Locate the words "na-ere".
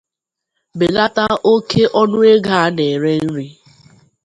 2.75-3.13